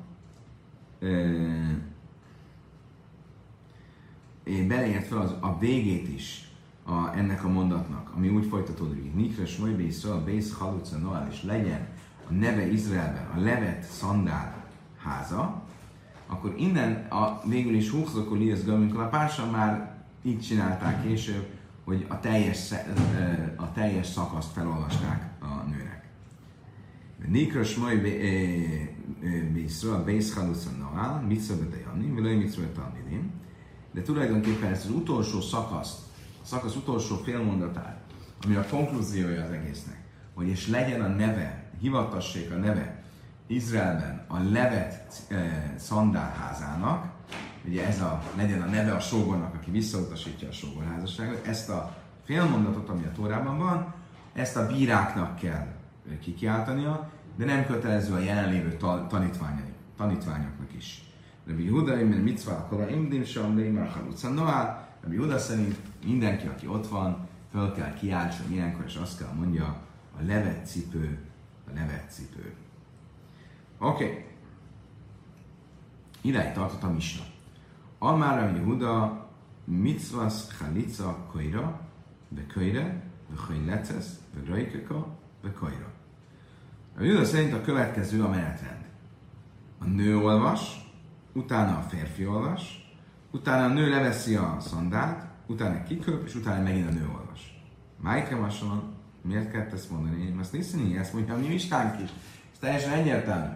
[4.44, 6.50] beleért fel az, a végét is
[6.86, 11.44] a, ennek a mondatnak, ami úgy folytatódik, hogy Nikres Mojbe Iszrael, Bész Haluca Noel, és
[11.44, 11.88] legyen
[12.30, 14.66] neve Izraelben a levet szandál
[14.98, 15.64] háza,
[16.28, 21.48] akkor innen a, végül is húzokul Lias Gömünkkel a pársa már így csinálták később,
[21.84, 22.72] hogy a teljes,
[23.56, 26.04] a teljes szakaszt felolvasták a nőnek.
[27.28, 28.02] Nikros majd
[29.54, 33.32] Bészra, Bész Haluca Noál, Mitzvah Betejani, Vilaj Mitzvah Talmidim,
[33.92, 36.00] de tulajdonképpen ezt az utolsó szakaszt,
[36.42, 38.00] a szakasz utolsó félmondatát,
[38.46, 43.04] ami a konklúziója az egésznek, hogy és legyen a neve, hivatassék a neve
[43.48, 47.14] Izraelben a levet e, szandálházának,
[47.68, 52.90] ugye ez a, legyen a neve a sógornak, aki visszautasítja a sógorházasságot, ezt a félmondatot,
[52.90, 53.94] ami a Tórában van,
[54.34, 55.68] ezt a bíráknak kell
[56.22, 58.78] kikiáltania, de nem kötelező a jelenlévő
[59.10, 61.04] tanítványai, tanítványoknak is.
[61.48, 66.68] Rabbi Huda, mert mitzvah kora imdim sem, leimar haluca noál, Rabbi Huda szerint mindenki, aki
[66.68, 69.64] ott van, föl kell kiáltson ilyenkor, és azt kell mondja,
[70.20, 71.20] a levet cipő,
[71.68, 72.54] a levet cipő.
[73.78, 74.04] Oké.
[74.04, 74.26] Okay.
[76.22, 77.24] Idáig tartott a misna.
[78.00, 79.28] Amára Yehuda
[79.64, 81.80] mitzvahs chalica koira,
[82.28, 85.08] be koire, be chajlecesz, be rajkeka,
[85.42, 85.92] be koira.
[86.98, 88.86] A Yehuda szerint a következő a menetrend.
[89.80, 90.92] A nő olvas,
[91.34, 92.94] utána a férfi olvas,
[93.32, 97.62] utána a nő leveszi a szandát, utána kiköp, és utána megint a nő olvas.
[98.02, 98.95] Májke Mason,
[99.26, 100.24] miért kellett ezt mondani?
[100.24, 102.10] Én ezt nézni, ezt mondja a mi mistánk is.
[102.52, 103.54] Ez teljesen egyértelmű.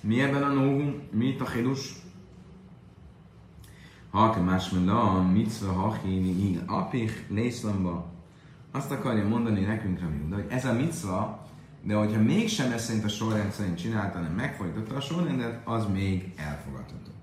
[0.00, 1.02] Mi ebben a nóhum?
[1.10, 2.02] Mi itt a chidus?
[4.10, 8.12] Ha más a mitzva hachini apich lészlamba.
[8.72, 11.46] Azt akarja mondani nekünk, Rami hogy ez a mitzva,
[11.82, 16.32] de hogyha mégsem ezt szerint a sorrend szerint csinálta, hanem megfojtotta a sorrendet, az még
[16.36, 17.13] elfogadható.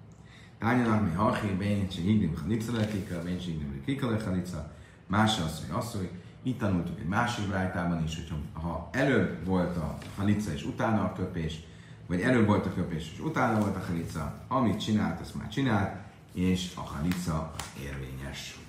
[0.61, 4.71] Tányanak mi hachi, béncsi, higdim, chalica lekika, béncsi, higdim, kika lechalica,
[5.07, 6.09] más az, hogy az, hogy
[6.43, 11.13] itt tanultuk egy másik rájtában is, hogy ha előbb volt a halica és utána a
[11.13, 11.59] köpés,
[12.07, 15.95] vagy előbb volt a köpés, és utána volt a halica, amit csinált, azt már csinált,
[16.33, 17.51] és a halica
[17.83, 18.59] érvényes.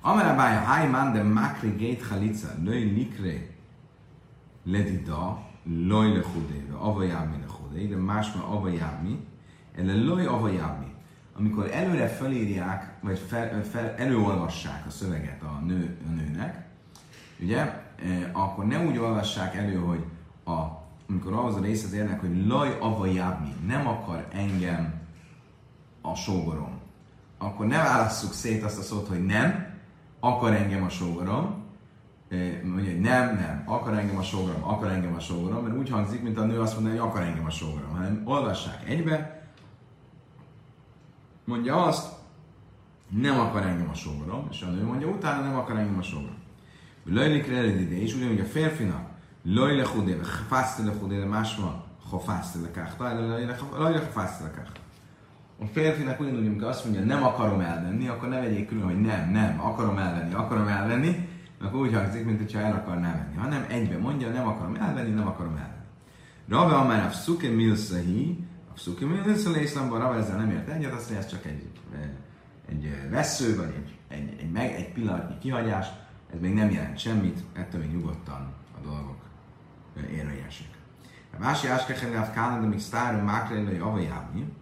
[0.00, 3.46] Amerabája hájmán de makri gét halica, női likre
[4.64, 9.31] ledida, loj lechudé, avajábmi lechudé, de másma avajábmi, ele
[9.76, 10.90] loj avajábmi.
[11.38, 16.66] Amikor előre felírják, vagy fel, fel, előolvassák a szöveget a, nő, a nőnek,
[17.40, 17.82] ugye, eh,
[18.32, 20.04] akkor ne úgy olvassák elő, hogy
[20.44, 20.80] a
[21.12, 24.94] amikor ahhoz a részhez érnek, hogy laj avajábmi, nem akar engem
[26.00, 26.80] a sógorom,
[27.38, 29.66] akkor ne válasszuk szét azt a szót, hogy nem,
[30.20, 31.60] akar engem a sógorom,
[32.64, 36.22] mondja, hogy nem, nem, akar engem a sógorom, akar engem a sógorom, mert úgy hangzik,
[36.22, 39.41] mint a nő azt mondja, hogy akar engem a sógorom, hanem olvassák egybe,
[41.44, 42.12] mondja azt,
[43.08, 46.40] nem akar engem a sógorom, és a nő mondja, utána nem akar engem a sógorom.
[47.04, 49.08] Lajlik ide, és ugyanúgy a férfinak,
[49.44, 53.14] lajle hudé, fászte le hudé, másma, ha fászte le káhta,
[53.78, 54.80] lajle fászte le káhta.
[55.60, 59.30] A férfinak ugyanúgy, amikor azt mondja, nem akarom elvenni, akkor ne vegyék külön, hogy nem,
[59.30, 61.28] nem, akarom elvenni, akarom elvenni,
[61.62, 63.36] akkor úgy hangzik, mint hogyha el akarná venni.
[63.36, 65.80] Hanem egyben mondja, nem akarom elvenni, nem akarom elvenni.
[66.48, 68.44] Rave Amár a Psuke Milszahi,
[69.00, 71.70] a Milszahi Iszlamban Rave ezzel nem ért egyet, azt mondja, ez csak egy,
[72.68, 75.86] egy vesző, vagy egy, egy, egy, meg, egy pillanatnyi kihagyás,
[76.34, 79.20] ez még nem jelent semmit, ettől még nyugodtan a dolgok
[80.10, 80.68] érvényesek.
[81.36, 84.52] A másik áskeken a Kánada még sztáron mákrelői avajábni.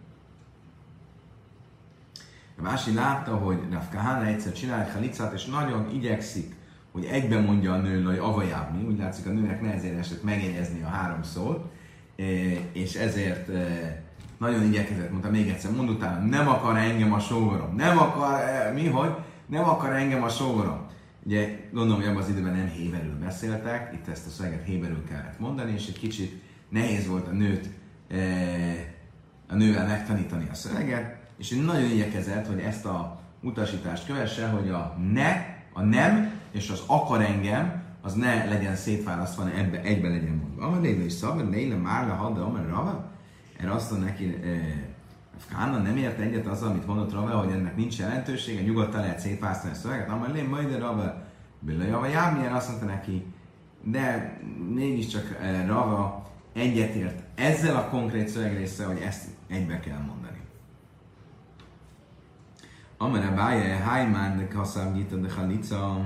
[2.59, 6.59] A másik látta, hogy Rav Kahana egyszer csinál egy halicát, és nagyon igyekszik
[6.92, 10.87] hogy egyben mondja a nő, hogy avajábni, úgy látszik a nőnek nehezére esett megjegyezni a
[10.87, 11.73] három szót,
[12.72, 13.48] és ezért
[14.38, 18.40] nagyon igyekezett, mondta még egyszer, mond utána, nem akar engem a sógorom, nem akar,
[18.74, 19.14] mi, hogy?
[19.46, 20.87] Nem akar engem a sógorom.
[21.22, 25.38] Ugye gondolom, hogy abban az időben nem héberül beszéltek, itt ezt a szöveget héberül kellett
[25.38, 27.68] mondani, és egy kicsit nehéz volt a nőt,
[29.48, 34.68] a nővel megtanítani a szöveget, és ő nagyon igyekezett, hogy ezt a utasítást kövesse, hogy
[34.68, 35.33] a ne,
[35.72, 40.66] a nem és az akar engem, az ne legyen szétválasztva, hanem ebbe, egybe legyen mondva.
[40.66, 43.10] Amar léle is szabad, léle már le hadda, amar rava.
[43.56, 44.88] Erre azt mondja neki, eh,
[45.48, 49.72] Kána nem ért egyet azzal, amit mondott Rava, hogy ennek nincs jelentősége, nyugodtan lehet szétválasztani
[49.72, 51.22] a szöveget, amar lé, majd Rava,
[51.58, 53.26] Billa Java Jábnyer azt mondta neki,
[53.82, 54.36] de
[54.74, 60.40] mégiscsak eh, Rava egyetért ezzel a konkrét szövegrésszel, hogy ezt egybe kell mondani.
[62.98, 66.04] Amara bája, Hájmán, de kasszám gita, de halica,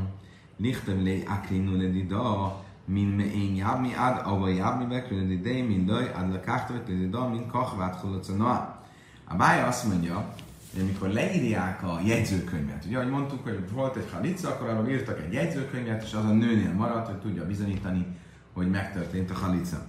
[0.56, 6.32] Nichtem lé akrinu ledida, min me'en yabmi ad, ava yabmi bek, ledidei min daj, ad
[6.32, 8.82] lekachtavet ledida, min kachvát holocanoa.
[9.24, 10.34] A báj azt mondja,
[10.72, 15.20] hogy amikor leírják a jegyzőkönyvet, ugye ahogy mondtuk, hogy volt egy halica, akkor arról írtak
[15.20, 18.06] egy jegyzőkönyvet, és az a nőnél maradt, hogy tudja bizonyítani,
[18.52, 19.86] hogy megtörtént a halica.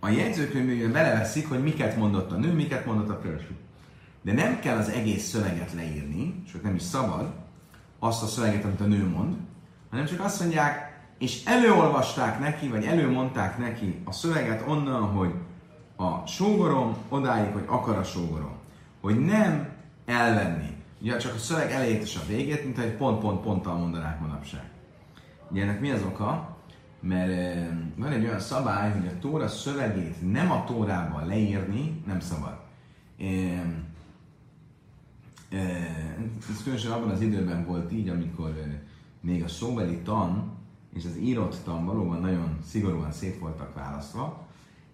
[0.00, 3.54] A jegyzőkönyvben beleveszik, hogy miket mondott a nő, miket mondott a férfi.
[4.22, 7.32] De nem kell az egész szöveget leírni, sőt nem is szabad,
[7.98, 9.36] azt a szöveget, amit a nő mond,
[9.90, 15.34] hanem csak azt mondják, és előolvasták neki, vagy előmondták neki a szöveget onnan, hogy
[15.96, 18.58] a sógorom odáig, hogy akar a sógorom.
[19.00, 19.68] Hogy nem
[20.04, 20.76] elvenni.
[21.00, 24.70] Ugye csak a szöveg elejét és a végét, mint egy pont-pont-ponttal mondanák manapság.
[25.50, 26.58] Ugye ennek mi az oka?
[27.00, 32.58] Mert van egy olyan szabály, hogy a tóra szövegét nem a tórában leírni nem szabad.
[36.50, 38.54] Ez különösen abban az időben volt így, amikor
[39.20, 40.58] még a szóbeli tan
[40.94, 44.46] és az írott tan valóban nagyon szigorúan szét voltak választva,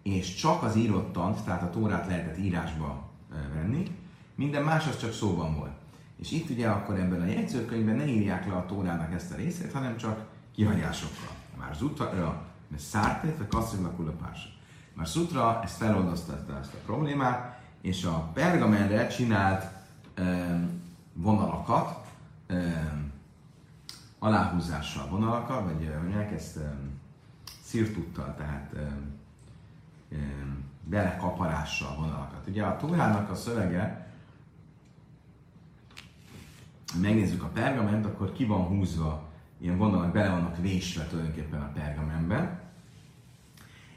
[0.03, 3.09] és csak az írott tant, tehát a tórát lehetett írásba
[3.55, 3.97] venni,
[4.35, 5.75] minden más az csak szóban volt.
[6.19, 9.73] És itt ugye akkor ebben a jegyzőkönyvben ne írják le a tórának ezt a részét,
[9.73, 11.35] hanem csak kihagyásokkal.
[11.59, 14.49] Már zutra, mert szártét, vagy kasszimnak a pársa.
[14.97, 19.65] Már Sutra ezt feloldoztatta ezt a problémát, és a pergamenre csinált
[20.19, 22.07] um, vonalakat,
[22.51, 23.06] um,
[24.27, 27.01] aláhúzással vonalakkal, vagy elkezd um,
[27.63, 29.15] szirtuttal, tehát um,
[30.13, 32.47] um, belekaparással vonalakat.
[32.47, 34.11] Ugye a Tórának a szövege,
[37.01, 42.61] megnézzük a pergament, akkor ki van húzva, ilyen vonalak bele vannak vésve tulajdonképpen a pergamentben,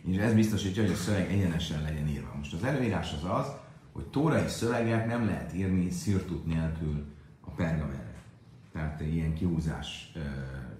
[0.01, 2.33] és ez biztosítja, hogy a szöveg egyenesen legyen írva.
[2.37, 3.47] Most az előírás az az,
[3.91, 7.05] hogy tórai szöveget nem lehet írni szirtut nélkül
[7.41, 8.08] a pergamentre
[8.73, 10.11] tehát ilyen kihúzás,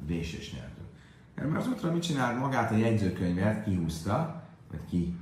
[0.06, 0.88] vésés nélkül.
[1.52, 2.38] Mert az útra mit csinál?
[2.38, 5.16] Magát a jegyzőkönyvet kihúzta, vagy ki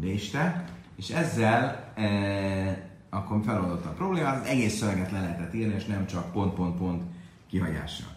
[0.00, 0.64] véste,
[0.96, 6.06] és ezzel e, akkor feloldotta a problémát, az egész szöveget le lehetett írni, és nem
[6.06, 7.02] csak pont-pont-pont
[7.46, 8.08] kihagyással.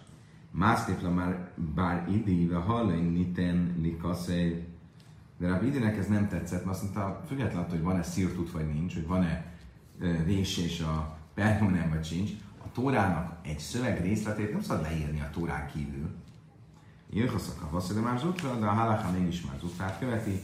[0.51, 4.67] Másztépla már bár idéve hallani niten likaszej,
[5.37, 8.93] de Rabbi Idének ez nem tetszett, mert azt mondta, függetlenül, hogy van-e szirtut vagy nincs,
[8.93, 9.45] hogy van-e
[10.25, 12.31] vésés a pergamenem vagy sincs,
[12.73, 16.09] Tórának egy szöveg részletét nem szabad leírni a Tórán kívül.
[17.13, 20.41] Írhaszak a de már zutra, de a halaká mégis már zutrát követi,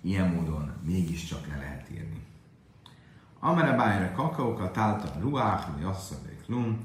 [0.00, 2.22] ilyen módon mégiscsak le lehet írni.
[3.40, 6.78] Amere bájra kakaóka, tálta a ruách, vagy asszadék lum.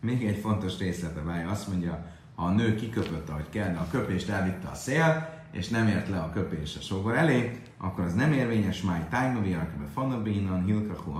[0.00, 3.88] Még egy fontos részlete bája azt mondja, ha a nő kiköpött, ahogy kell, de a
[3.90, 8.14] köpést elvitte a szél, és nem ért le a köpés a sógor elé, akkor az
[8.14, 11.12] nem érvényes, máj tájnovi, akiben fanabénan, hilkahu,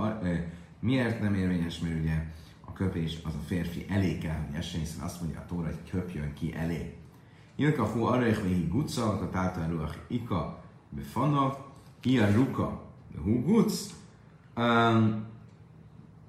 [0.79, 2.23] miért nem érvényes, mert ugye
[2.79, 6.33] köpés az a férfi elé kell, hogy essen, hiszen azt mondja a tóra, hogy köpjön
[6.33, 6.97] ki elé.
[7.55, 11.57] Ilka hu arrech vehi gutza, a tálta ruach ika befanav,
[12.03, 12.81] a ruka
[13.23, 13.93] hu gutz,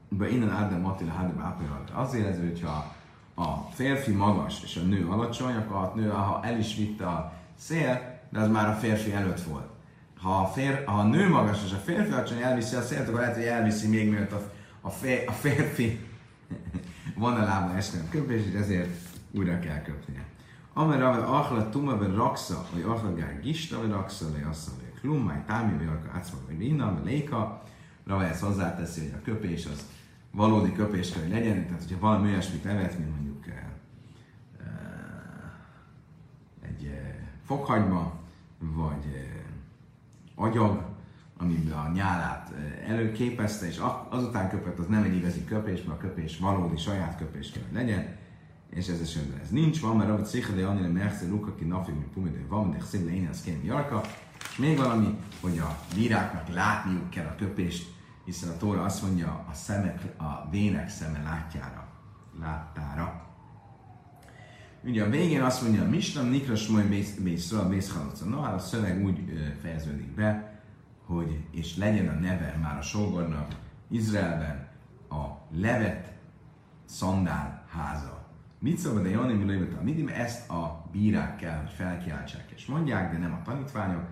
[0.09, 1.91] be innen Ádám Attila Hádám Ápolalt.
[1.91, 2.95] Azért ez, hogyha
[3.35, 7.33] a férfi magas és a nő alacsony, akkor a nő, ha el is vitte a
[7.59, 9.69] szél, de az már a férfi előtt volt.
[10.23, 13.21] Ha a, fér, ha a nő magas és a férfi alacsony elviszi a szélt, akkor
[13.21, 16.09] lehet, hogy elviszi még mielőtt a, a, fér, a férfi
[17.15, 18.91] van a lába esni a köpés, és ezért
[19.31, 20.25] újra kell köpnie.
[20.73, 25.01] Amer ave achla tuma be raksa, vagy achla gár gista, vagy raksa, vagy assza, vagy
[25.01, 27.63] klum, majd támi, vagy arka átszva, vagy vinna, vagy léka.
[28.07, 29.87] Rava ezt hozzáteszi, hogy a köpés az
[30.31, 33.55] valódi köpés kell, hogy legyen, tehát hogyha valami olyasmit evett, mint mondjuk uh,
[36.69, 36.93] egy uh,
[37.45, 38.13] fokhagyma,
[38.59, 39.05] vagy
[40.35, 40.89] agyag,
[41.41, 42.53] amiben a nyálát
[42.87, 47.51] előképezte, és azután köpött, az nem egy igazi köpés, mert a köpés valódi saját köpés
[47.51, 48.17] kell, hogy legyen,
[48.71, 51.93] és ez esetben ez nincs, van, mert Rabbi Cicha de Anile Mersze Luka ki nafi
[51.93, 54.01] mi pumidő van, de szépen én az kém jarka,
[54.51, 57.89] és még valami, hogy a bíráknak látniuk kell a köpést,
[58.25, 61.89] hiszen a Tóra azt mondja, a szemek, a vének szeme látjára,
[62.41, 63.29] láttára.
[64.85, 68.25] Ugye a végén azt mondja, Mistam Nikras Moly Bészra, Bészhalocca.
[68.25, 69.19] No, hát a szöveg úgy
[69.63, 70.60] fejeződik be,
[71.11, 73.55] hogy és legyen a neve már a sógornak
[73.89, 74.69] Izraelben
[75.09, 75.25] a
[75.57, 76.13] levet
[76.85, 78.29] szandál háza.
[78.59, 83.13] Mit szól, de Jani Milőjött a Midim, ezt a bírák kell, hogy felkiáltsák és mondják,
[83.13, 84.05] de nem a tanítványok.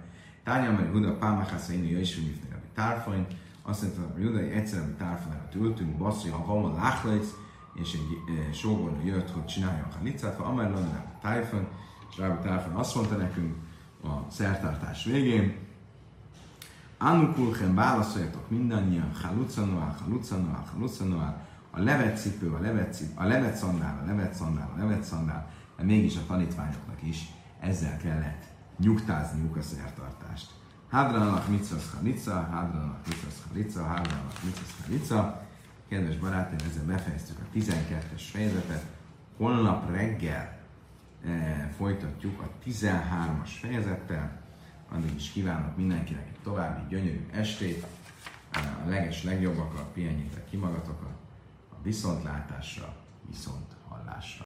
[0.44, 2.40] Tárgyal meg Huda Pálmáhász, én jöjjön is, hogy
[2.74, 3.26] Tárfony,
[3.62, 7.26] azt mondta, hogy Judai egyszer, amit tárfalára ültünk, basszi, ha van láchlajc,
[7.74, 9.88] és egy e, sógornő jött, hogy csinálja
[10.38, 11.68] a Amar lenne a tájfön,
[12.11, 13.57] és Rábi Tájfön azt mondta nekünk
[14.03, 15.67] a szertartás végén,
[16.99, 24.01] Anukulchen válaszoljatok mindannyian, halucanoál, halucanoál, halucanoál, a levet cipő, a levet, cipő, a levet szandál,
[24.03, 27.28] a levet szandál, a levet szandál, de mégis a tanítványoknak is
[27.61, 28.44] ezzel kellett
[28.78, 30.51] nyugtázniuk a szertartást.
[30.90, 35.46] Hádranak mitzvah chalitza, hádranak mitzvah chalitza, hádranak mitzvah chalitza.
[35.88, 38.84] Kedves barátaim, ezzel befejeztük a 12-es fejezetet.
[39.36, 40.59] Holnap reggel
[41.24, 44.40] e, folytatjuk a 13-as fejezettel.
[44.89, 47.86] Addig is kívánok mindenkinek egy további gyönyörű estét.
[48.53, 51.16] A leges legjobbakat, pihenjétek ki magatokat.
[51.70, 54.36] A viszontlátásra, viszont hallásra.